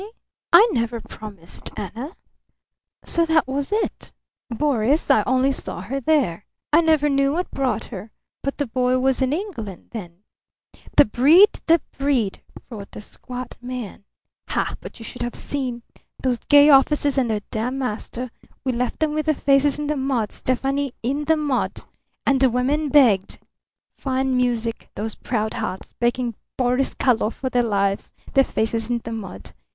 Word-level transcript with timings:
"I? 0.01 0.07
I 0.51 0.69
never 0.71 0.99
promised 0.99 1.69
Anna!... 1.77 2.15
So 3.05 3.23
that 3.27 3.47
was 3.47 3.71
it? 3.71 4.11
Boris, 4.49 5.11
I 5.11 5.21
only 5.27 5.51
saw 5.51 5.81
her 5.81 5.99
there. 5.99 6.47
I 6.73 6.81
never 6.81 7.07
knew 7.07 7.33
what 7.33 7.51
brought 7.51 7.85
her. 7.93 8.09
But 8.41 8.57
the 8.57 8.65
boy 8.65 8.97
was 8.97 9.21
in 9.21 9.31
England 9.31 9.89
then." 9.91 10.23
"The 10.97 11.05
breed, 11.05 11.49
the 11.67 11.81
breed!" 11.95 12.41
roared 12.71 12.89
the 12.93 13.01
squat 13.01 13.57
man. 13.61 14.03
"Ha, 14.49 14.73
but 14.79 14.97
you 14.97 15.05
should 15.05 15.21
have 15.21 15.35
seen! 15.35 15.83
Those 16.23 16.39
gay 16.39 16.67
officers 16.71 17.19
and 17.19 17.29
their 17.29 17.43
damned 17.51 17.77
master 17.77 18.31
we 18.65 18.71
left 18.71 19.01
them 19.01 19.13
with 19.13 19.27
their 19.27 19.35
faces 19.35 19.77
in 19.77 19.85
the 19.85 19.95
mud, 19.97 20.31
Stefani; 20.31 20.95
in 21.03 21.25
the 21.25 21.37
mud! 21.37 21.83
And 22.25 22.39
the 22.39 22.49
women 22.49 22.89
begged. 22.89 23.37
Fine 23.97 24.35
music! 24.35 24.89
Those 24.95 25.13
proud 25.13 25.53
hearts, 25.53 25.93
begging 25.99 26.33
Boris 26.57 26.95
Karlov 26.95 27.35
for 27.35 27.51
their 27.51 27.61
lives 27.61 28.11
their 28.33 28.43
faces 28.43 28.89
in 28.89 28.97
the 29.03 29.11
mud! 29.11 29.53